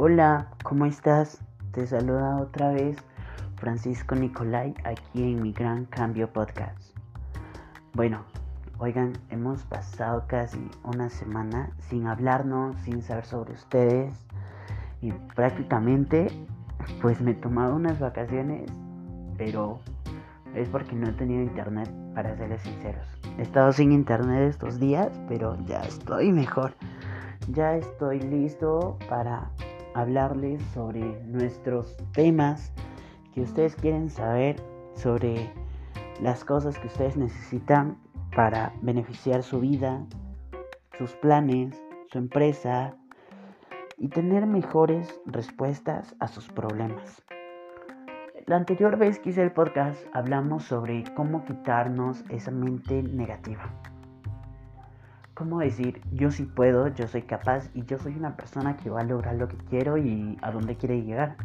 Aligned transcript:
Hola, 0.00 0.46
¿cómo 0.62 0.86
estás? 0.86 1.40
Te 1.72 1.84
saluda 1.84 2.36
otra 2.36 2.70
vez 2.70 2.96
Francisco 3.56 4.14
Nicolai 4.14 4.72
aquí 4.84 5.24
en 5.24 5.42
mi 5.42 5.52
Gran 5.52 5.86
Cambio 5.86 6.32
Podcast. 6.32 6.96
Bueno, 7.94 8.22
oigan, 8.78 9.14
hemos 9.30 9.64
pasado 9.64 10.22
casi 10.28 10.70
una 10.84 11.08
semana 11.08 11.70
sin 11.80 12.06
hablarnos, 12.06 12.76
sin 12.82 13.02
saber 13.02 13.24
sobre 13.24 13.54
ustedes 13.54 14.14
y 15.00 15.10
prácticamente 15.34 16.28
pues 17.02 17.20
me 17.20 17.32
he 17.32 17.34
tomado 17.34 17.74
unas 17.74 17.98
vacaciones, 17.98 18.70
pero 19.36 19.80
es 20.54 20.68
porque 20.68 20.94
no 20.94 21.08
he 21.08 21.12
tenido 21.14 21.42
internet, 21.42 21.90
para 22.14 22.36
serles 22.36 22.62
sinceros. 22.62 23.04
He 23.36 23.42
estado 23.42 23.72
sin 23.72 23.90
internet 23.90 24.48
estos 24.48 24.78
días, 24.78 25.10
pero 25.28 25.58
ya 25.66 25.80
estoy 25.80 26.30
mejor. 26.30 26.72
Ya 27.48 27.74
estoy 27.74 28.20
listo 28.20 28.96
para 29.08 29.50
hablarles 29.98 30.62
sobre 30.74 31.00
nuestros 31.24 31.96
temas 32.12 32.72
que 33.34 33.40
ustedes 33.40 33.74
quieren 33.74 34.08
saber, 34.08 34.56
sobre 34.94 35.52
las 36.22 36.44
cosas 36.44 36.78
que 36.78 36.86
ustedes 36.86 37.16
necesitan 37.16 37.98
para 38.34 38.72
beneficiar 38.80 39.42
su 39.42 39.60
vida, 39.60 40.04
sus 40.96 41.12
planes, 41.14 41.82
su 42.10 42.18
empresa 42.18 42.94
y 43.96 44.08
tener 44.08 44.46
mejores 44.46 45.20
respuestas 45.26 46.14
a 46.20 46.28
sus 46.28 46.48
problemas. 46.48 47.22
La 48.46 48.56
anterior 48.56 48.96
vez 48.96 49.18
que 49.18 49.30
hice 49.30 49.42
el 49.42 49.52
podcast 49.52 50.00
hablamos 50.14 50.64
sobre 50.64 51.04
cómo 51.14 51.44
quitarnos 51.44 52.24
esa 52.30 52.50
mente 52.50 53.02
negativa. 53.02 53.74
Cómo 55.38 55.60
decir, 55.60 56.00
yo 56.10 56.32
sí 56.32 56.42
puedo, 56.42 56.88
yo 56.88 57.06
soy 57.06 57.22
capaz 57.22 57.70
y 57.72 57.84
yo 57.84 57.96
soy 58.00 58.16
una 58.16 58.36
persona 58.36 58.76
que 58.76 58.90
va 58.90 59.02
a 59.02 59.04
lograr 59.04 59.36
lo 59.36 59.46
que 59.46 59.56
quiero 59.56 59.96
y 59.96 60.36
a 60.42 60.50
dónde 60.50 60.74
quiere 60.74 61.00
llegar. 61.00 61.36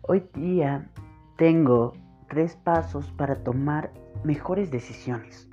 Hoy 0.00 0.26
día 0.32 0.88
tengo 1.36 1.92
tres 2.30 2.56
pasos 2.56 3.12
para 3.12 3.44
tomar 3.44 3.90
mejores 4.24 4.70
decisiones. 4.70 5.50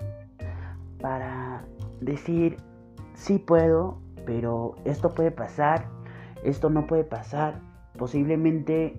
Para 1.01 1.65
decir, 1.99 2.55
sí 3.15 3.37
puedo, 3.37 3.99
pero 4.25 4.75
esto 4.85 5.13
puede 5.13 5.31
pasar, 5.31 5.85
esto 6.45 6.69
no 6.69 6.87
puede 6.87 7.03
pasar, 7.03 7.59
posiblemente 7.97 8.97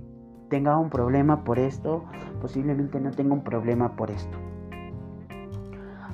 tenga 0.51 0.77
un 0.77 0.91
problema 0.91 1.43
por 1.43 1.59
esto, 1.59 2.05
posiblemente 2.43 3.01
no 3.01 3.13
tenga 3.13 3.33
un 3.33 3.45
problema 3.45 3.97
por 3.97 4.11
esto. 4.11 4.37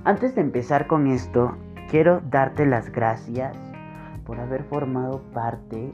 Antes 0.04 0.36
de 0.36 0.40
empezar 0.40 0.86
con 0.86 1.08
esto, 1.08 1.56
quiero 1.90 2.20
darte 2.30 2.66
las 2.66 2.90
gracias 2.92 3.56
por 4.24 4.38
haber 4.38 4.62
formado 4.62 5.22
parte 5.34 5.92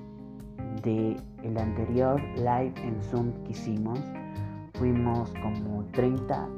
de 0.82 1.16
el 1.42 1.56
anterior 1.56 2.20
live 2.36 2.74
en 2.82 3.02
Zoom 3.02 3.32
que 3.44 3.52
hicimos. 3.52 3.98
Fuimos 4.74 5.32
como 5.42 5.84
30, 5.92 6.48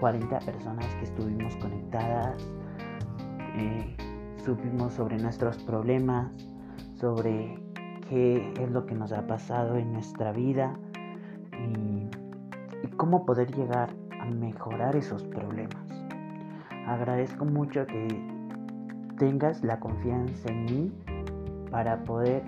40 0.00 0.38
personas 0.40 0.86
que 0.96 1.04
estuvimos 1.04 1.56
conectadas. 1.56 2.46
Eh, 3.56 3.96
supimos 4.44 4.92
sobre 4.92 5.16
nuestros 5.16 5.56
problemas, 5.62 6.30
sobre 7.00 7.58
qué 8.10 8.52
es 8.60 8.70
lo 8.70 8.84
que 8.84 8.94
nos 8.94 9.12
ha 9.12 9.26
pasado 9.26 9.76
en 9.76 9.94
nuestra 9.94 10.32
vida 10.32 10.74
y, 11.52 12.10
cómo 12.96 13.24
poder 13.26 13.50
llegar 13.52 13.90
a 14.20 14.26
mejorar 14.26 14.94
esos 14.94 15.24
problemas. 15.24 15.82
Agradezco 16.86 17.44
mucho 17.44 17.86
que 17.86 18.33
tengas 19.16 19.62
la 19.62 19.78
confianza 19.80 20.50
en 20.50 20.64
mí 20.64 20.90
para 21.70 22.02
poder 22.04 22.42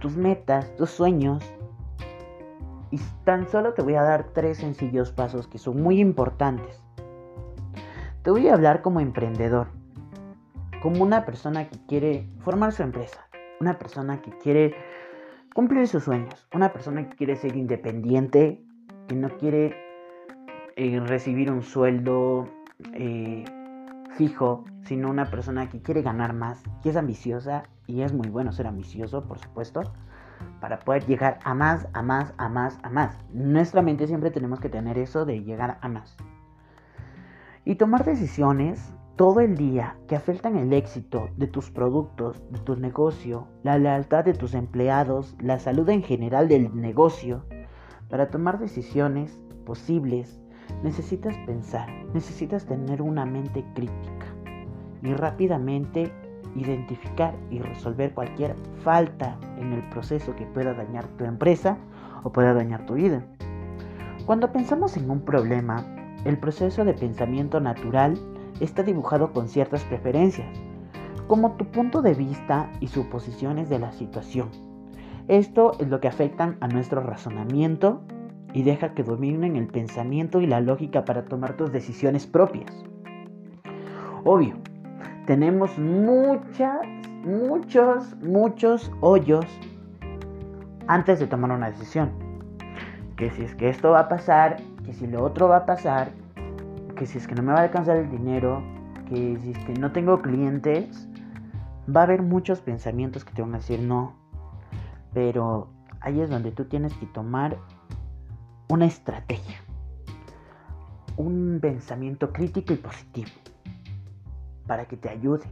tus 0.00 0.16
metas, 0.16 0.74
tus 0.76 0.90
sueños. 0.90 1.44
Y 2.90 2.98
tan 3.24 3.48
solo 3.48 3.74
te 3.74 3.82
voy 3.82 3.94
a 3.94 4.02
dar 4.02 4.28
tres 4.32 4.58
sencillos 4.58 5.12
pasos 5.12 5.46
que 5.46 5.58
son 5.58 5.82
muy 5.82 6.00
importantes 6.00 6.82
te 8.22 8.30
voy 8.30 8.48
a 8.48 8.54
hablar 8.54 8.82
como 8.82 9.00
emprendedor, 9.00 9.68
como 10.82 11.02
una 11.02 11.24
persona 11.24 11.68
que 11.68 11.78
quiere 11.86 12.28
formar 12.40 12.72
su 12.72 12.82
empresa, 12.82 13.26
una 13.60 13.78
persona 13.78 14.20
que 14.20 14.30
quiere 14.38 14.74
cumplir 15.54 15.88
sus 15.88 16.04
sueños, 16.04 16.46
una 16.52 16.70
persona 16.70 17.08
que 17.08 17.16
quiere 17.16 17.36
ser 17.36 17.56
independiente, 17.56 18.62
que 19.08 19.14
no 19.14 19.30
quiere 19.38 19.74
eh, 20.82 20.98
recibir 21.00 21.50
un 21.50 21.62
sueldo 21.62 22.48
eh, 22.94 23.44
fijo, 24.16 24.64
sino 24.84 25.10
una 25.10 25.26
persona 25.26 25.68
que 25.68 25.82
quiere 25.82 26.00
ganar 26.00 26.32
más, 26.32 26.62
que 26.82 26.88
es 26.88 26.96
ambiciosa 26.96 27.64
y 27.86 28.00
es 28.00 28.14
muy 28.14 28.30
bueno 28.30 28.50
ser 28.50 28.66
ambicioso, 28.66 29.22
por 29.28 29.38
supuesto, 29.38 29.82
para 30.58 30.78
poder 30.78 31.04
llegar 31.04 31.38
a 31.44 31.52
más, 31.52 31.86
a 31.92 32.00
más, 32.00 32.32
a 32.38 32.48
más, 32.48 32.78
a 32.82 32.88
más. 32.88 33.18
Nuestra 33.34 33.82
mente 33.82 34.06
siempre 34.06 34.30
tenemos 34.30 34.58
que 34.58 34.70
tener 34.70 34.96
eso 34.96 35.26
de 35.26 35.42
llegar 35.44 35.76
a 35.82 35.88
más 35.88 36.16
y 37.66 37.74
tomar 37.74 38.06
decisiones 38.06 38.94
todo 39.16 39.40
el 39.40 39.58
día 39.58 39.96
que 40.08 40.16
afectan 40.16 40.56
el 40.56 40.72
éxito 40.72 41.28
de 41.36 41.46
tus 41.46 41.70
productos, 41.70 42.42
de 42.50 42.58
tu 42.60 42.76
negocio, 42.76 43.48
la 43.62 43.76
lealtad 43.76 44.24
de 44.24 44.32
tus 44.32 44.54
empleados, 44.54 45.36
la 45.40 45.58
salud 45.58 45.86
en 45.90 46.02
general 46.02 46.48
del 46.48 46.74
negocio. 46.74 47.44
Para 48.08 48.30
tomar 48.30 48.58
decisiones 48.58 49.38
posibles 49.66 50.39
necesitas 50.82 51.36
pensar, 51.46 51.88
necesitas 52.14 52.64
tener 52.66 53.02
una 53.02 53.24
mente 53.24 53.64
crítica 53.74 54.26
y 55.02 55.12
rápidamente 55.14 56.12
identificar 56.56 57.34
y 57.50 57.60
resolver 57.60 58.12
cualquier 58.12 58.54
falta 58.82 59.38
en 59.58 59.72
el 59.72 59.88
proceso 59.90 60.34
que 60.36 60.46
pueda 60.46 60.74
dañar 60.74 61.06
tu 61.16 61.24
empresa 61.24 61.78
o 62.22 62.32
pueda 62.32 62.54
dañar 62.54 62.86
tu 62.86 62.94
vida. 62.94 63.22
Cuando 64.26 64.52
pensamos 64.52 64.96
en 64.96 65.10
un 65.10 65.20
problema, 65.20 65.84
el 66.24 66.38
proceso 66.38 66.84
de 66.84 66.94
pensamiento 66.94 67.60
natural 67.60 68.18
está 68.60 68.82
dibujado 68.82 69.32
con 69.32 69.48
ciertas 69.48 69.82
preferencias, 69.84 70.48
como 71.26 71.52
tu 71.52 71.64
punto 71.66 72.02
de 72.02 72.14
vista 72.14 72.70
y 72.80 72.88
suposiciones 72.88 73.68
de 73.70 73.78
la 73.78 73.92
situación. 73.92 74.48
Esto 75.28 75.72
es 75.78 75.88
lo 75.88 76.00
que 76.00 76.08
afecta 76.08 76.56
a 76.60 76.68
nuestro 76.68 77.00
razonamiento 77.00 78.02
y 78.52 78.62
deja 78.62 78.94
que 78.94 79.02
dominen 79.02 79.56
el 79.56 79.66
pensamiento 79.66 80.40
y 80.40 80.46
la 80.46 80.60
lógica 80.60 81.04
para 81.04 81.24
tomar 81.24 81.56
tus 81.56 81.72
decisiones 81.72 82.26
propias. 82.26 82.84
Obvio, 84.24 84.54
tenemos 85.26 85.78
muchas, 85.78 86.86
muchos, 87.24 88.16
muchos 88.22 88.90
hoyos 89.00 89.46
antes 90.88 91.20
de 91.20 91.26
tomar 91.26 91.52
una 91.52 91.70
decisión. 91.70 92.10
Que 93.16 93.30
si 93.30 93.42
es 93.42 93.54
que 93.54 93.68
esto 93.68 93.90
va 93.90 94.00
a 94.00 94.08
pasar, 94.08 94.56
que 94.84 94.92
si 94.92 95.06
lo 95.06 95.22
otro 95.22 95.48
va 95.48 95.58
a 95.58 95.66
pasar, 95.66 96.10
que 96.96 97.06
si 97.06 97.18
es 97.18 97.26
que 97.26 97.34
no 97.34 97.42
me 97.42 97.52
va 97.52 97.60
a 97.60 97.62
alcanzar 97.62 97.96
el 97.96 98.10
dinero, 98.10 98.62
que 99.08 99.38
si 99.40 99.52
es 99.52 99.58
que 99.64 99.74
no 99.74 99.92
tengo 99.92 100.20
clientes, 100.20 101.08
va 101.94 102.00
a 102.00 102.04
haber 102.04 102.22
muchos 102.22 102.60
pensamientos 102.60 103.24
que 103.24 103.32
te 103.32 103.42
van 103.42 103.54
a 103.54 103.58
decir 103.58 103.80
no. 103.80 104.14
Pero 105.12 105.68
ahí 106.00 106.20
es 106.20 106.30
donde 106.30 106.50
tú 106.50 106.64
tienes 106.64 106.92
que 106.94 107.06
tomar 107.06 107.56
una 108.70 108.86
estrategia, 108.86 109.56
un 111.16 111.58
pensamiento 111.60 112.32
crítico 112.32 112.72
y 112.72 112.76
positivo 112.76 113.30
para 114.68 114.84
que 114.84 114.96
te 114.96 115.08
ayude. 115.08 115.44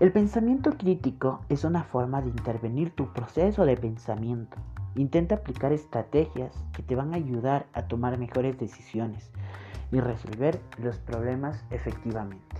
El 0.00 0.10
pensamiento 0.10 0.72
crítico 0.76 1.42
es 1.48 1.62
una 1.62 1.84
forma 1.84 2.20
de 2.20 2.30
intervenir 2.30 2.90
tu 2.90 3.12
proceso 3.12 3.64
de 3.64 3.76
pensamiento. 3.76 4.56
Intenta 4.96 5.36
aplicar 5.36 5.72
estrategias 5.72 6.52
que 6.72 6.82
te 6.82 6.96
van 6.96 7.14
a 7.14 7.16
ayudar 7.16 7.66
a 7.74 7.86
tomar 7.86 8.18
mejores 8.18 8.58
decisiones 8.58 9.30
y 9.92 10.00
resolver 10.00 10.60
los 10.78 10.98
problemas 10.98 11.64
efectivamente. 11.70 12.56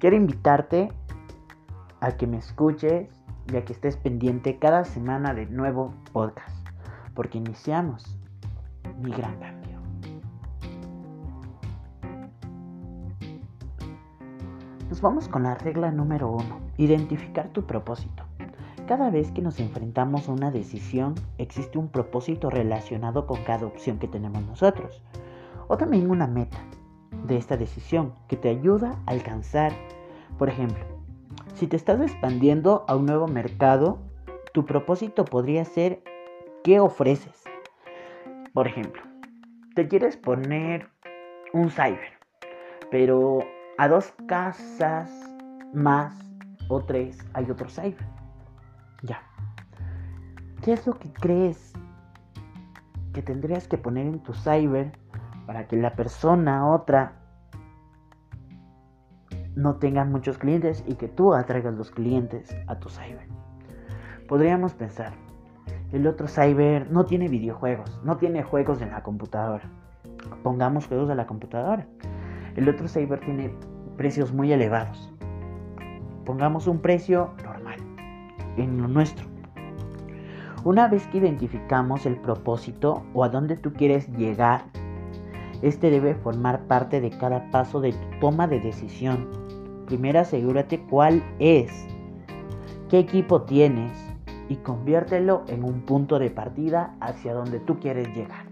Quiero 0.00 0.16
invitarte 0.16 0.88
a 2.00 2.10
que 2.16 2.26
me 2.26 2.38
escuches 2.38 3.08
y 3.52 3.56
a 3.56 3.64
que 3.64 3.72
estés 3.72 3.96
pendiente 3.96 4.58
cada 4.58 4.84
semana 4.84 5.32
de 5.32 5.46
nuevo 5.46 5.94
podcast, 6.12 6.55
porque 7.16 7.38
iniciamos 7.38 8.04
mi 9.02 9.10
gran 9.10 9.36
cambio. 9.40 9.80
Nos 14.88 15.00
vamos 15.00 15.26
con 15.26 15.42
la 15.42 15.56
regla 15.56 15.90
número 15.90 16.30
uno, 16.30 16.60
identificar 16.76 17.48
tu 17.48 17.66
propósito. 17.66 18.22
Cada 18.86 19.10
vez 19.10 19.32
que 19.32 19.42
nos 19.42 19.58
enfrentamos 19.58 20.28
a 20.28 20.32
una 20.32 20.52
decisión, 20.52 21.16
existe 21.38 21.76
un 21.76 21.88
propósito 21.88 22.50
relacionado 22.50 23.26
con 23.26 23.42
cada 23.42 23.66
opción 23.66 23.98
que 23.98 24.06
tenemos 24.06 24.42
nosotros, 24.44 25.02
o 25.66 25.76
también 25.76 26.08
una 26.08 26.28
meta 26.28 26.58
de 27.26 27.36
esta 27.36 27.56
decisión 27.56 28.12
que 28.28 28.36
te 28.36 28.48
ayuda 28.48 29.00
a 29.06 29.10
alcanzar, 29.10 29.72
por 30.38 30.48
ejemplo, 30.48 30.84
si 31.54 31.66
te 31.66 31.76
estás 31.76 32.00
expandiendo 32.00 32.84
a 32.86 32.94
un 32.94 33.06
nuevo 33.06 33.26
mercado, 33.26 33.98
tu 34.52 34.64
propósito 34.64 35.24
podría 35.24 35.64
ser 35.64 36.02
qué 36.66 36.80
ofreces. 36.80 37.44
Por 38.52 38.66
ejemplo, 38.66 39.00
te 39.76 39.86
quieres 39.86 40.16
poner 40.16 40.88
un 41.52 41.70
cyber, 41.70 42.18
pero 42.90 43.38
a 43.78 43.86
dos 43.86 44.12
casas 44.26 45.08
más 45.72 46.12
o 46.68 46.82
tres 46.84 47.24
hay 47.34 47.48
otro 47.48 47.68
cyber. 47.68 48.04
Ya. 49.04 49.22
¿Qué 50.64 50.72
es 50.72 50.84
lo 50.88 50.98
que 50.98 51.12
crees 51.12 51.72
que 53.14 53.22
tendrías 53.22 53.68
que 53.68 53.78
poner 53.78 54.06
en 54.06 54.18
tu 54.24 54.34
cyber 54.34 54.90
para 55.46 55.68
que 55.68 55.76
la 55.76 55.94
persona 55.94 56.68
otra 56.68 57.12
no 59.54 59.76
tengan 59.76 60.10
muchos 60.10 60.36
clientes 60.36 60.82
y 60.84 60.96
que 60.96 61.06
tú 61.06 61.32
atraigas 61.32 61.74
los 61.74 61.92
clientes 61.92 62.56
a 62.66 62.80
tu 62.80 62.88
cyber. 62.88 63.28
Podríamos 64.26 64.74
pensar, 64.74 65.12
el 65.92 66.06
otro 66.06 66.28
cyber 66.28 66.90
no 66.90 67.04
tiene 67.04 67.28
videojuegos, 67.28 68.00
no 68.04 68.16
tiene 68.16 68.42
juegos 68.42 68.82
en 68.82 68.90
la 68.90 69.02
computadora. 69.02 69.70
Pongamos 70.42 70.86
juegos 70.86 71.08
de 71.08 71.14
la 71.14 71.26
computadora. 71.26 71.86
El 72.56 72.68
otro 72.68 72.88
cyber 72.88 73.20
tiene 73.20 73.54
precios 73.96 74.32
muy 74.32 74.52
elevados. 74.52 75.12
Pongamos 76.24 76.66
un 76.66 76.80
precio 76.80 77.30
normal 77.44 77.78
en 78.56 78.80
lo 78.80 78.88
nuestro. 78.88 79.26
Una 80.64 80.88
vez 80.88 81.06
que 81.08 81.18
identificamos 81.18 82.06
el 82.06 82.16
propósito 82.16 83.04
o 83.14 83.22
a 83.22 83.28
dónde 83.28 83.56
tú 83.56 83.72
quieres 83.72 84.08
llegar, 84.16 84.64
este 85.62 85.90
debe 85.90 86.14
formar 86.14 86.66
parte 86.66 87.00
de 87.00 87.10
cada 87.10 87.50
paso 87.50 87.80
de 87.80 87.92
tu 87.92 88.18
toma 88.20 88.46
de 88.46 88.60
decisión 88.60 89.46
primero 89.86 90.20
asegúrate 90.20 90.80
cuál 90.80 91.22
es, 91.38 91.70
qué 92.90 92.98
equipo 92.98 93.42
tienes 93.42 93.92
y 94.48 94.56
conviértelo 94.56 95.44
en 95.48 95.64
un 95.64 95.82
punto 95.82 96.18
de 96.18 96.30
partida 96.30 96.94
hacia 97.00 97.34
donde 97.34 97.60
tú 97.60 97.78
quieres 97.80 98.08
llegar. 98.14 98.46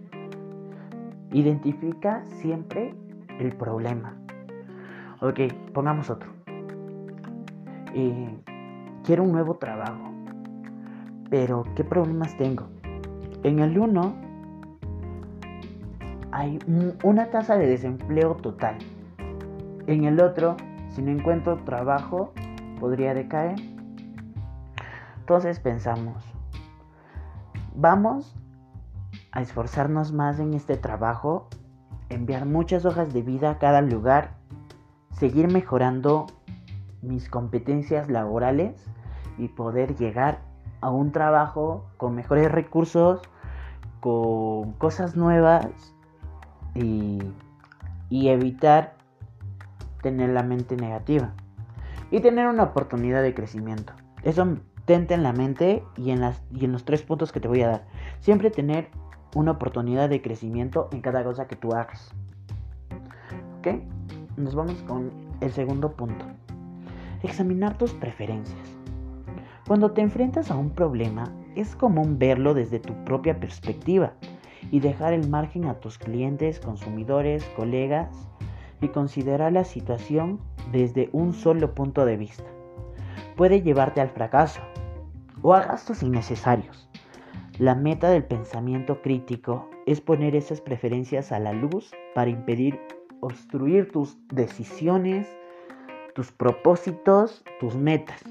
Identifica 1.31 2.25
siempre 2.27 2.95
el 3.39 3.55
problema. 3.57 4.17
Ok, 5.21 5.41
pongamos 5.73 6.11
otro. 6.11 6.31
Eh, 7.95 8.39
quiero 9.05 9.23
un 9.23 9.33
nuevo 9.33 9.55
trabajo, 9.55 10.13
pero 11.31 11.65
¿qué 11.77 11.85
problemas 11.85 12.37
tengo? 12.37 12.65
En 13.43 13.61
el 13.61 13.79
1 13.79 14.15
hay 16.33 16.59
una 17.05 17.27
tasa 17.27 17.57
de 17.57 17.67
desempleo 17.67 18.35
total. 18.37 18.77
En 19.87 20.05
el 20.05 20.21
otro 20.21 20.57
si 20.95 21.03
no 21.03 21.11
encuentro 21.11 21.57
trabajo, 21.65 22.33
podría 22.79 23.15
decaer. 23.15 23.57
Entonces 25.25 25.59
pensamos, 25.59 26.23
vamos 27.75 28.37
a 29.33 29.41
esforzarnos 29.41 30.13
más 30.13 30.39
en 30.39 30.53
este 30.53 30.77
trabajo, 30.77 31.49
enviar 32.11 32.45
muchas 32.45 32.85
hojas 32.85 33.15
de 33.15 33.23
vida 33.23 33.53
a 33.53 33.59
cada 33.59 33.81
lugar, 33.81 34.37
seguir 35.13 35.51
mejorando 35.51 36.27
mis 37.01 37.31
competencias 37.31 38.11
laborales 38.11 38.85
y 39.39 39.49
poder 39.49 39.97
llegar 39.97 40.43
a 40.83 40.91
un 40.91 41.11
trabajo 41.11 41.87
con 41.97 42.15
mejores 42.15 42.53
recursos, 42.53 43.23
con 44.01 44.75
cosas 44.75 45.17
nuevas 45.17 45.95
y, 46.75 47.19
y 48.11 48.29
evitar 48.29 48.93
tener 50.03 50.29
la 50.29 50.43
mente 50.43 50.77
negativa 50.77 51.33
y 52.11 52.21
tener 52.21 52.47
una 52.47 52.65
oportunidad 52.65 53.23
de 53.23 53.33
crecimiento. 53.33 53.95
Eso 54.23 54.59
tente 54.85 55.15
en 55.15 55.23
la 55.23 55.33
mente 55.33 55.83
y 55.97 56.11
en, 56.11 56.21
las, 56.21 56.43
y 56.53 56.65
en 56.65 56.73
los 56.73 56.85
tres 56.85 57.03
puntos 57.03 57.33
que 57.33 57.41
te 57.41 57.49
voy 57.49 57.63
a 57.63 57.69
dar. 57.69 57.87
Siempre 58.21 58.51
tener 58.51 58.89
una 59.35 59.53
oportunidad 59.53 60.09
de 60.09 60.23
crecimiento 60.23 60.89
en 60.93 61.01
cada 61.01 61.25
cosa 61.25 61.47
que 61.47 61.57
tú 61.57 61.73
hagas. 61.73 62.13
¿Ok? 63.59 63.69
Nos 64.37 64.55
vamos 64.55 64.83
con 64.83 65.11
el 65.41 65.53
segundo 65.53 65.93
punto. 65.93 66.27
Examinar 67.23 67.79
tus 67.79 67.93
preferencias. 67.95 68.77
Cuando 69.67 69.93
te 69.93 70.03
enfrentas 70.03 70.51
a 70.51 70.57
un 70.57 70.71
problema, 70.71 71.25
es 71.57 71.75
común 71.75 72.19
verlo 72.19 72.53
desde 72.53 72.81
tu 72.81 72.93
propia 73.05 73.41
perspectiva 73.41 74.13
y 74.71 74.81
dejar 74.81 75.15
el 75.15 75.29
margen 75.29 75.67
a 75.67 75.81
tus 75.81 75.99
clientes, 75.99 76.61
consumidores, 76.61 77.45
colegas 77.57 78.29
y 78.81 78.89
considerar 78.89 79.53
la 79.53 79.65
situación 79.65 80.39
desde 80.71 81.09
un 81.13 81.33
solo 81.33 81.75
punto 81.75 82.05
de 82.05 82.17
vista. 82.17 82.45
Puede 83.37 83.63
llevarte 83.63 84.01
al 84.01 84.11
fracaso 84.11 84.61
o 85.43 85.55
a 85.55 85.63
gastos 85.63 86.03
innecesarios. 86.03 86.89
La 87.59 87.75
meta 87.75 88.11
del 88.11 88.25
pensamiento 88.25 89.03
crítico 89.03 89.69
es 89.87 90.01
poner 90.01 90.37
esas 90.37 90.61
preferencias 90.61 91.33
a 91.33 91.39
la 91.39 91.53
luz 91.53 91.93
para 92.15 92.31
impedir 92.31 92.81
obstruir 93.21 93.91
tus 93.91 94.17
decisiones, 94.29 95.27
tus 96.15 96.31
propósitos, 96.31 97.43
tus 97.59 97.75
metas. 97.75 98.23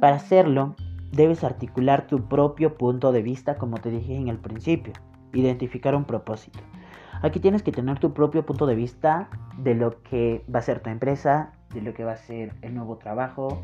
Para 0.00 0.16
hacerlo, 0.16 0.74
debes 1.12 1.44
articular 1.44 2.06
tu 2.06 2.28
propio 2.28 2.76
punto 2.76 3.12
de 3.12 3.22
vista 3.22 3.56
como 3.56 3.78
te 3.78 3.90
dije 3.90 4.16
en 4.16 4.28
el 4.28 4.38
principio, 4.38 4.92
identificar 5.32 5.94
un 5.94 6.04
propósito. 6.04 6.58
Aquí 7.22 7.40
tienes 7.40 7.62
que 7.62 7.72
tener 7.72 7.98
tu 7.98 8.12
propio 8.12 8.44
punto 8.44 8.66
de 8.66 8.74
vista 8.74 9.28
de 9.58 9.74
lo 9.74 10.02
que 10.02 10.44
va 10.52 10.58
a 10.58 10.62
ser 10.62 10.80
tu 10.80 10.90
empresa, 10.90 11.52
de 11.72 11.80
lo 11.80 11.94
que 11.94 12.04
va 12.04 12.12
a 12.12 12.16
ser 12.16 12.54
el 12.62 12.74
nuevo 12.74 12.96
trabajo 12.96 13.62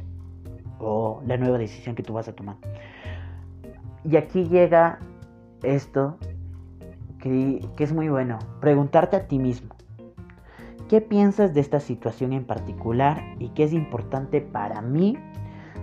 o 0.79 1.23
la 1.27 1.37
nueva 1.37 1.59
decisión 1.59 1.95
que 1.95 2.03
tú 2.03 2.15
vas 2.15 2.29
a 2.29 2.35
tomar. 2.35 2.57
Y 4.05 4.17
aquí 4.17 4.45
llega 4.45 4.99
esto 5.63 6.19
que, 7.21 7.61
es 7.79 7.93
muy 7.93 8.09
bueno, 8.09 8.39
preguntarte 8.61 9.17
a 9.17 9.29
ti 9.29 9.39
mismo. 9.39 9.75
¿Qué 10.89 11.01
piensas 11.01 11.55
de 11.55 11.61
esta 11.61 11.81
situación 11.81 12.33
en 12.33 12.45
particular 12.45 13.23
y 13.39 13.51
qué 13.51 13.65
es 13.65 13.73
importante 13.73 14.41
para 14.41 14.83
mí? 14.83 15.17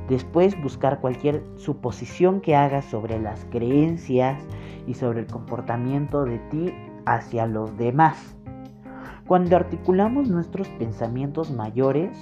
Después 0.07 0.61
buscar 0.61 0.99
cualquier 0.99 1.43
suposición 1.55 2.41
que 2.41 2.55
hagas 2.55 2.85
sobre 2.85 3.19
las 3.19 3.45
creencias 3.45 4.41
y 4.85 4.95
sobre 4.95 5.21
el 5.21 5.27
comportamiento 5.27 6.25
de 6.25 6.39
ti 6.49 6.73
hacia 7.09 7.47
los 7.47 7.75
demás. 7.77 8.35
Cuando 9.27 9.55
articulamos 9.55 10.29
nuestros 10.29 10.67
pensamientos 10.69 11.51
mayores, 11.51 12.15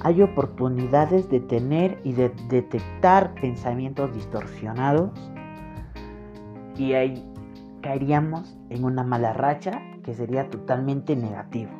hay 0.00 0.22
oportunidades 0.22 1.28
de 1.28 1.40
tener 1.40 1.98
y 2.04 2.12
de 2.12 2.30
detectar 2.48 3.34
pensamientos 3.34 4.14
distorsionados 4.14 5.10
y 6.76 6.92
ahí 6.92 7.24
caeríamos 7.82 8.56
en 8.70 8.84
una 8.84 9.02
mala 9.02 9.32
racha 9.32 9.80
que 10.04 10.14
sería 10.14 10.48
totalmente 10.50 11.16
negativo. 11.16 11.72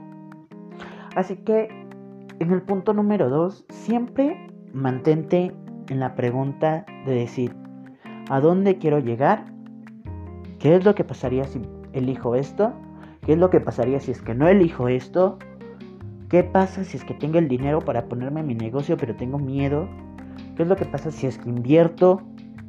Así 1.14 1.36
que 1.36 1.68
en 2.40 2.52
el 2.52 2.62
punto 2.62 2.92
número 2.92 3.28
2, 3.28 3.66
siempre 3.70 4.48
mantente 4.72 5.54
en 5.88 6.00
la 6.00 6.14
pregunta 6.14 6.84
de 7.06 7.14
decir, 7.14 7.54
¿a 8.28 8.40
dónde 8.40 8.78
quiero 8.78 8.98
llegar? 8.98 9.44
¿Qué 10.58 10.74
es 10.74 10.84
lo 10.84 10.94
que 10.94 11.04
pasaría 11.04 11.44
si 11.44 11.60
elijo 11.98 12.34
esto? 12.34 12.72
¿Qué 13.22 13.32
es 13.32 13.38
lo 13.38 13.50
que 13.50 13.60
pasaría 13.60 14.00
si 14.00 14.12
es 14.12 14.22
que 14.22 14.34
no 14.34 14.48
elijo 14.48 14.88
esto? 14.88 15.38
¿Qué 16.28 16.42
pasa 16.42 16.84
si 16.84 16.96
es 16.96 17.04
que 17.04 17.14
tengo 17.14 17.38
el 17.38 17.48
dinero 17.48 17.80
para 17.80 18.06
ponerme 18.06 18.40
en 18.40 18.46
mi 18.46 18.54
negocio 18.54 18.96
pero 18.96 19.14
tengo 19.14 19.38
miedo? 19.38 19.88
¿Qué 20.56 20.62
es 20.62 20.68
lo 20.68 20.76
que 20.76 20.84
pasa 20.84 21.10
si 21.10 21.26
es 21.26 21.38
que 21.38 21.48
invierto 21.48 22.22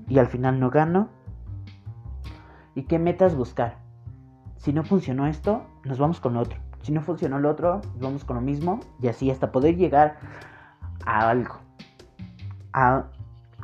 y 0.07 0.19
al 0.19 0.27
final 0.27 0.59
no 0.59 0.69
gano? 0.69 1.09
¿Y 2.75 2.83
qué 2.83 2.99
metas 2.99 3.35
buscar? 3.35 3.77
Si 4.57 4.73
no 4.73 4.83
funcionó 4.83 5.27
esto, 5.27 5.63
nos 5.83 5.97
vamos 5.97 6.19
con 6.19 6.37
otro. 6.37 6.59
Si 6.81 6.91
no 6.91 7.01
funcionó 7.01 7.37
el 7.37 7.45
otro, 7.45 7.81
vamos 7.99 8.23
con 8.23 8.35
lo 8.35 8.41
mismo 8.41 8.79
y 9.01 9.07
así 9.07 9.31
hasta 9.31 9.51
poder 9.51 9.75
llegar 9.75 10.17
a 11.05 11.29
algo, 11.29 11.55
a 12.73 13.05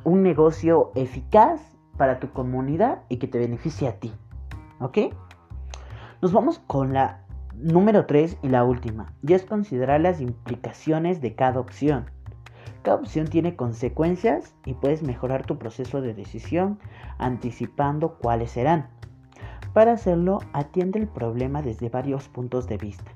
un 0.03 0.23
negocio 0.23 0.91
eficaz 0.95 1.61
para 1.97 2.19
tu 2.19 2.29
comunidad 2.31 3.03
y 3.09 3.17
que 3.17 3.27
te 3.27 3.39
beneficie 3.39 3.87
a 3.87 3.99
ti. 3.99 4.11
¿Ok? 4.79 4.97
Nos 6.23 6.31
vamos 6.31 6.59
con 6.67 6.93
la 6.93 7.19
número 7.53 8.05
3 8.05 8.37
y 8.43 8.47
la 8.47 8.63
última, 8.63 9.11
y 9.27 9.33
es 9.33 9.43
considerar 9.43 9.99
las 9.99 10.21
implicaciones 10.21 11.19
de 11.19 11.35
cada 11.35 11.59
opción. 11.59 12.05
Cada 12.81 12.95
opción 12.95 13.27
tiene 13.27 13.57
consecuencias 13.57 14.55
y 14.65 14.73
puedes 14.73 15.03
mejorar 15.03 15.45
tu 15.45 15.57
proceso 15.57 15.99
de 15.99 16.13
decisión 16.13 16.79
anticipando 17.17 18.19
cuáles 18.19 18.51
serán. 18.51 18.87
Para 19.73 19.91
hacerlo, 19.91 20.39
atiende 20.53 20.97
el 20.97 21.09
problema 21.09 21.61
desde 21.61 21.89
varios 21.89 22.29
puntos 22.29 22.67
de 22.67 22.77
vista. 22.77 23.11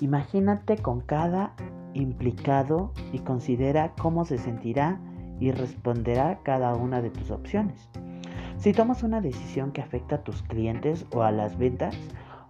Imagínate 0.00 0.76
con 0.76 1.00
cada 1.00 1.54
implicado 1.94 2.92
y 3.14 3.20
considera 3.20 3.94
cómo 3.98 4.26
se 4.26 4.36
sentirá 4.36 5.00
y 5.40 5.50
responderá 5.50 6.40
cada 6.42 6.74
una 6.74 7.00
de 7.00 7.08
tus 7.08 7.30
opciones. 7.30 7.88
Si 8.58 8.72
tomas 8.72 9.02
una 9.02 9.22
decisión 9.22 9.72
que 9.72 9.80
afecta 9.80 10.16
a 10.16 10.24
tus 10.24 10.42
clientes 10.42 11.06
o 11.14 11.22
a 11.22 11.32
las 11.32 11.58
ventas, 11.58 11.96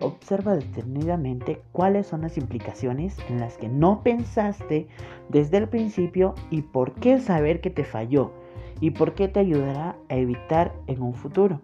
observa 0.04 0.54
detenidamente 0.54 1.62
cuáles 1.72 2.06
son 2.06 2.22
las 2.22 2.36
implicaciones 2.36 3.16
en 3.28 3.40
las 3.40 3.56
que 3.56 3.68
no 3.68 4.02
pensaste 4.02 4.88
desde 5.28 5.58
el 5.58 5.68
principio 5.68 6.34
y 6.50 6.62
por 6.62 6.92
qué 6.94 7.18
saber 7.20 7.60
que 7.60 7.70
te 7.70 7.84
falló 7.84 8.32
y 8.80 8.90
por 8.90 9.14
qué 9.14 9.28
te 9.28 9.40
ayudará 9.40 9.96
a 10.08 10.16
evitar 10.16 10.74
en 10.86 11.02
un 11.02 11.14
futuro. 11.14 11.60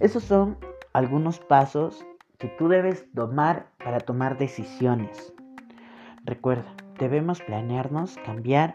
Esos 0.00 0.24
son 0.24 0.56
algunos 0.92 1.38
pasos 1.38 2.04
que 2.38 2.48
tú 2.48 2.68
debes 2.68 3.06
tomar 3.14 3.66
para 3.82 4.00
tomar 4.00 4.38
decisiones. 4.38 5.32
Recuerda, 6.24 6.74
debemos 6.98 7.40
planearnos 7.42 8.16
cambiar 8.24 8.74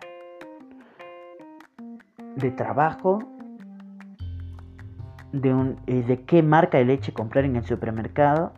de 2.36 2.51
trabajo, 2.51 3.19
de, 5.31 5.53
un, 5.53 5.77
eh, 5.88 6.03
de 6.03 6.24
qué 6.24 6.43
marca 6.43 6.77
de 6.77 6.86
leche 6.86 7.13
comprar 7.13 7.45
en 7.45 7.55
el 7.55 7.65
supermercado 7.65 8.53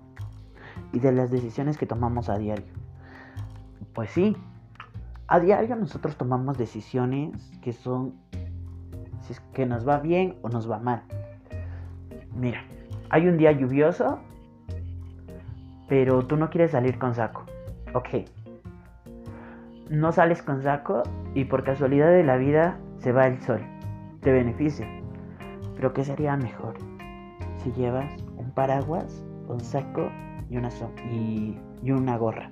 y 0.93 0.99
de 0.99 1.11
las 1.11 1.31
decisiones 1.31 1.77
que 1.77 1.85
tomamos 1.85 2.29
a 2.29 2.37
diario. 2.37 2.65
Pues 3.93 4.09
sí, 4.11 4.35
a 5.27 5.39
diario 5.39 5.75
nosotros 5.75 6.15
tomamos 6.15 6.57
decisiones 6.57 7.51
que 7.61 7.73
son 7.73 8.15
si 9.21 9.33
es 9.33 9.39
que 9.53 9.65
nos 9.65 9.87
va 9.87 9.99
bien 9.99 10.35
o 10.41 10.49
nos 10.49 10.69
va 10.69 10.79
mal. 10.79 11.03
Mira, 12.35 12.63
hay 13.09 13.27
un 13.27 13.37
día 13.37 13.51
lluvioso, 13.51 14.19
pero 15.87 16.25
tú 16.25 16.37
no 16.37 16.49
quieres 16.49 16.71
salir 16.71 16.97
con 16.97 17.13
saco. 17.13 17.45
Ok. 17.93 18.25
No 19.89 20.11
sales 20.11 20.41
con 20.41 20.63
saco 20.63 21.03
y 21.35 21.45
por 21.45 21.63
casualidad 21.63 22.11
de 22.11 22.23
la 22.23 22.37
vida 22.37 22.77
se 22.99 23.11
va 23.11 23.27
el 23.27 23.41
sol. 23.41 23.61
Te 24.21 24.31
beneficia. 24.31 25.00
Pero 25.81 25.95
¿qué 25.95 26.03
sería 26.03 26.37
mejor 26.37 26.75
si 27.57 27.71
llevas 27.71 28.13
un 28.37 28.51
paraguas, 28.51 29.25
un 29.47 29.59
saco 29.59 30.11
y 30.47 30.57
una, 30.57 30.69
y, 31.11 31.57
y 31.81 31.89
una 31.89 32.17
gorra? 32.17 32.51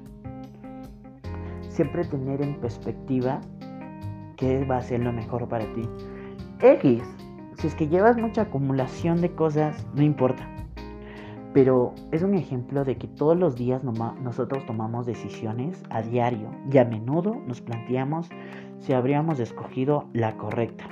Siempre 1.69 2.05
tener 2.05 2.41
en 2.41 2.59
perspectiva 2.59 3.39
qué 4.35 4.65
va 4.65 4.77
a 4.77 4.81
ser 4.81 5.01
lo 5.01 5.13
mejor 5.13 5.47
para 5.47 5.71
ti. 5.75 5.87
X, 6.59 7.03
si 7.59 7.67
es 7.67 7.75
que 7.75 7.87
llevas 7.87 8.17
mucha 8.17 8.41
acumulación 8.41 9.21
de 9.21 9.31
cosas, 9.35 9.85
no 9.93 10.01
importa. 10.01 10.49
Pero 11.53 11.93
es 12.11 12.23
un 12.23 12.33
ejemplo 12.33 12.83
de 12.83 12.97
que 12.97 13.07
todos 13.07 13.37
los 13.37 13.55
días 13.55 13.83
nosotros 13.83 14.65
tomamos 14.65 15.05
decisiones 15.05 15.83
a 15.91 16.01
diario 16.01 16.49
y 16.73 16.79
a 16.79 16.85
menudo 16.85 17.35
nos 17.45 17.61
planteamos 17.61 18.27
si 18.79 18.93
habríamos 18.93 19.39
escogido 19.39 20.05
la 20.13 20.35
correcta. 20.35 20.89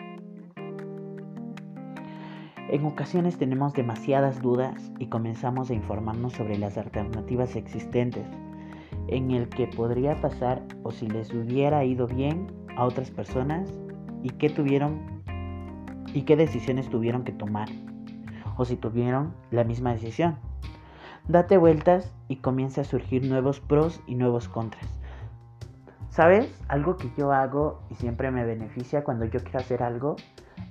En 2.69 2.86
ocasiones 2.86 3.38
tenemos 3.38 3.74
demasiadas 3.74 4.41
dudas 4.41 4.91
y 5.00 5.07
comenzamos 5.07 5.69
a 5.69 5.74
informarnos 5.74 6.33
sobre 6.33 6.57
las 6.57 6.77
alternativas 6.77 7.55
existentes, 7.55 8.27
en 9.07 9.31
el 9.31 9.47
que 9.47 9.67
podría 9.67 10.19
pasar 10.19 10.62
o 10.83 10.91
si 10.91 11.07
les 11.07 11.33
hubiera 11.33 11.86
ido 11.86 12.07
bien 12.07 12.47
a 12.75 12.83
otras 12.83 13.09
personas 13.09 13.74
y 14.21 14.31
qué 14.31 14.50
tuvieron 14.50 15.00
y 16.13 16.24
qué 16.24 16.36
decisiones 16.36 16.89
tuvieron 16.89 17.24
que 17.24 17.31
tomar 17.31 17.69
o 18.57 18.65
si 18.65 18.75
tuvieron 18.75 19.33
la 19.50 19.63
misma 19.63 19.93
decisión. 19.93 20.36
Date 21.29 21.55
vueltas 21.55 22.13
y 22.27 22.38
comienza 22.38 22.81
a 22.81 22.86
surgir 22.86 23.25
nuevos 23.25 23.62
pros 23.62 24.01
y 24.07 24.15
nuevos 24.15 24.50
contras. 24.50 25.00
¿Sabes? 26.09 26.53
Algo 26.67 26.97
que 26.97 27.12
yo 27.17 27.31
hago 27.31 27.79
y 27.89 27.95
siempre 27.95 28.29
me 28.29 28.43
beneficia 28.43 29.05
cuando 29.05 29.24
yo 29.24 29.41
quiero 29.41 29.59
hacer 29.59 29.83
algo 29.83 30.17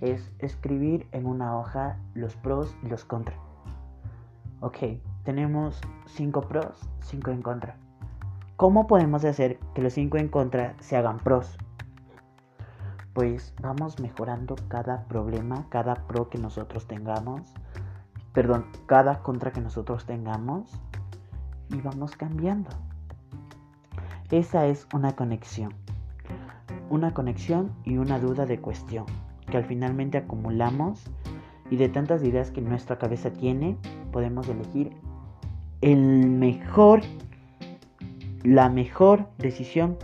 es 0.01 0.31
escribir 0.39 1.07
en 1.13 1.27
una 1.27 1.57
hoja 1.57 1.99
los 2.15 2.37
pros 2.37 2.77
y 2.83 2.89
los 2.89 3.05
contras. 3.05 3.39
Ok, 4.61 4.79
tenemos 5.25 5.81
5 6.07 6.43
pros, 6.43 6.89
5 7.01 7.31
en 7.31 7.43
contra. 7.43 7.77
¿Cómo 8.57 8.87
podemos 8.87 9.25
hacer 9.25 9.59
que 9.75 9.83
los 9.83 9.93
5 9.93 10.17
en 10.19 10.29
contra 10.29 10.75
se 10.81 10.97
hagan 10.97 11.19
pros? 11.19 11.59
Pues 13.13 13.55
vamos 13.61 14.01
mejorando 14.01 14.57
cada 14.69 15.05
problema, 15.05 15.67
cada 15.69 15.95
pro 16.07 16.29
que 16.29 16.39
nosotros 16.39 16.87
tengamos, 16.87 17.55
perdón, 18.33 18.67
cada 18.87 19.23
contra 19.23 19.53
que 19.53 19.61
nosotros 19.61 20.05
tengamos 20.05 20.81
y 21.71 21.81
vamos 21.81 22.17
cambiando. 22.17 22.71
Esa 24.31 24.67
es 24.67 24.87
una 24.93 25.17
conexión. 25.17 25.73
Una 26.91 27.15
conexión 27.15 27.73
y 27.85 27.97
una 27.97 28.19
duda 28.19 28.47
de 28.47 28.61
cuestión 28.61 29.07
que 29.51 29.57
al 29.57 29.65
finalmente 29.65 30.19
acumulamos 30.19 31.05
y 31.71 31.77
de 31.77 31.89
tantas 31.89 32.23
ideas 32.23 32.51
que 32.51 32.61
nuestra 32.61 32.99
cabeza 32.99 33.33
tiene, 33.33 33.77
podemos 34.13 34.49
elegir 34.49 34.93
el 35.81 36.29
mejor, 36.29 37.01
la 38.43 38.69
mejor 38.69 39.27
decisión 39.39 39.97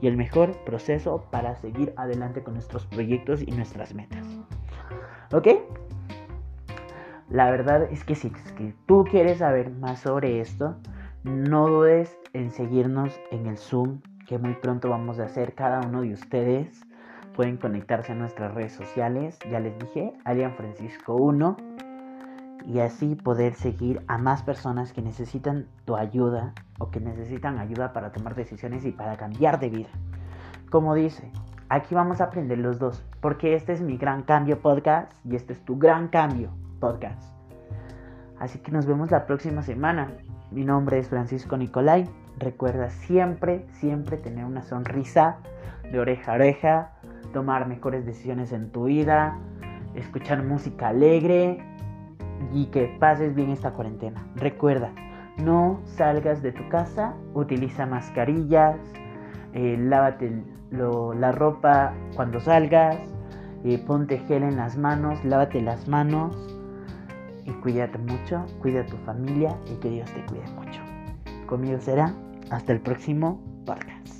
y 0.00 0.06
el 0.06 0.16
mejor 0.16 0.56
proceso 0.64 1.24
para 1.30 1.56
seguir 1.56 1.92
adelante 1.96 2.42
con 2.42 2.54
nuestros 2.54 2.86
proyectos 2.86 3.42
y 3.42 3.50
nuestras 3.50 3.94
metas. 3.94 4.26
¿Ok? 5.32 5.48
La 7.28 7.50
verdad 7.50 7.84
es 7.84 8.02
que 8.04 8.14
si 8.14 8.32
tú 8.86 9.04
quieres 9.04 9.38
saber 9.38 9.70
más 9.70 10.00
sobre 10.00 10.40
esto, 10.40 10.76
no 11.22 11.68
dudes 11.68 12.18
en 12.32 12.50
seguirnos 12.50 13.12
en 13.30 13.46
el 13.46 13.56
Zoom 13.56 14.00
que 14.26 14.38
muy 14.38 14.54
pronto 14.54 14.88
vamos 14.88 15.18
a 15.18 15.24
hacer 15.24 15.54
cada 15.54 15.80
uno 15.80 16.02
de 16.02 16.12
ustedes 16.12 16.80
pueden 17.40 17.56
conectarse 17.56 18.12
a 18.12 18.14
nuestras 18.14 18.52
redes 18.52 18.72
sociales, 18.72 19.38
ya 19.50 19.60
les 19.60 19.78
dije, 19.78 20.12
Alian 20.26 20.52
Francisco 20.56 21.14
1, 21.14 21.56
y 22.66 22.80
así 22.80 23.14
poder 23.14 23.54
seguir 23.54 24.02
a 24.08 24.18
más 24.18 24.42
personas 24.42 24.92
que 24.92 25.00
necesitan 25.00 25.66
tu 25.86 25.96
ayuda 25.96 26.52
o 26.78 26.90
que 26.90 27.00
necesitan 27.00 27.58
ayuda 27.58 27.94
para 27.94 28.12
tomar 28.12 28.34
decisiones 28.34 28.84
y 28.84 28.92
para 28.92 29.16
cambiar 29.16 29.58
de 29.58 29.70
vida. 29.70 29.88
Como 30.68 30.94
dice, 30.94 31.32
aquí 31.70 31.94
vamos 31.94 32.20
a 32.20 32.24
aprender 32.24 32.58
los 32.58 32.78
dos, 32.78 33.02
porque 33.22 33.54
este 33.54 33.72
es 33.72 33.80
mi 33.80 33.96
gran 33.96 34.22
cambio 34.22 34.60
podcast 34.60 35.10
y 35.24 35.34
este 35.34 35.54
es 35.54 35.64
tu 35.64 35.78
gran 35.78 36.08
cambio 36.08 36.50
podcast. 36.78 37.22
Así 38.38 38.58
que 38.58 38.70
nos 38.70 38.84
vemos 38.84 39.10
la 39.10 39.24
próxima 39.24 39.62
semana. 39.62 40.08
Mi 40.50 40.66
nombre 40.66 40.98
es 40.98 41.08
Francisco 41.08 41.56
Nicolai. 41.56 42.06
Recuerda 42.36 42.90
siempre, 42.90 43.64
siempre 43.72 44.18
tener 44.18 44.44
una 44.44 44.60
sonrisa 44.60 45.38
de 45.90 46.00
oreja 46.00 46.32
a 46.32 46.34
oreja 46.34 46.92
tomar 47.32 47.66
mejores 47.68 48.06
decisiones 48.06 48.52
en 48.52 48.70
tu 48.70 48.84
vida, 48.84 49.38
escuchar 49.94 50.42
música 50.44 50.88
alegre 50.88 51.58
y 52.52 52.66
que 52.66 52.96
pases 52.98 53.34
bien 53.34 53.50
esta 53.50 53.72
cuarentena. 53.72 54.26
Recuerda, 54.36 54.92
no 55.38 55.80
salgas 55.84 56.42
de 56.42 56.52
tu 56.52 56.68
casa, 56.68 57.14
utiliza 57.34 57.86
mascarillas, 57.86 58.76
eh, 59.52 59.76
lávate 59.78 60.42
la 60.70 61.32
ropa 61.32 61.92
cuando 62.14 62.40
salgas, 62.40 62.96
eh, 63.64 63.78
ponte 63.86 64.18
gel 64.18 64.42
en 64.42 64.56
las 64.56 64.76
manos, 64.76 65.24
lávate 65.24 65.60
las 65.60 65.88
manos 65.88 66.36
y 67.44 67.50
cuídate 67.52 67.98
mucho, 67.98 68.44
cuida 68.60 68.82
a 68.82 68.86
tu 68.86 68.96
familia 68.98 69.56
y 69.70 69.74
que 69.76 69.90
Dios 69.90 70.10
te 70.12 70.24
cuide 70.26 70.48
mucho. 70.52 70.80
Conmigo 71.46 71.78
será 71.80 72.14
hasta 72.50 72.72
el 72.72 72.80
próximo 72.80 73.40
podcast. 73.66 74.19